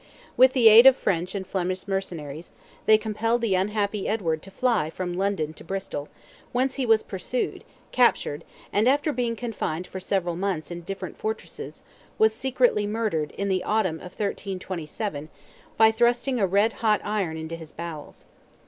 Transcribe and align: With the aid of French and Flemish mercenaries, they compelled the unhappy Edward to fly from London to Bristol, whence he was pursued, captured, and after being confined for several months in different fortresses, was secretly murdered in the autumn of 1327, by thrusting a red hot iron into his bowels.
With 0.35 0.53
the 0.53 0.67
aid 0.67 0.87
of 0.87 0.97
French 0.97 1.35
and 1.35 1.45
Flemish 1.45 1.87
mercenaries, 1.87 2.49
they 2.87 2.97
compelled 2.97 3.41
the 3.41 3.53
unhappy 3.53 4.07
Edward 4.07 4.41
to 4.41 4.49
fly 4.49 4.89
from 4.89 5.13
London 5.13 5.53
to 5.53 5.63
Bristol, 5.63 6.09
whence 6.53 6.73
he 6.73 6.87
was 6.87 7.03
pursued, 7.03 7.63
captured, 7.91 8.43
and 8.73 8.89
after 8.89 9.13
being 9.13 9.35
confined 9.35 9.85
for 9.85 9.99
several 9.99 10.35
months 10.35 10.71
in 10.71 10.81
different 10.81 11.19
fortresses, 11.19 11.83
was 12.17 12.33
secretly 12.33 12.87
murdered 12.87 13.29
in 13.37 13.47
the 13.47 13.63
autumn 13.63 13.97
of 13.97 14.17
1327, 14.19 15.29
by 15.77 15.91
thrusting 15.91 16.39
a 16.39 16.47
red 16.47 16.73
hot 16.81 16.99
iron 17.03 17.37
into 17.37 17.55
his 17.55 17.71
bowels. 17.71 18.25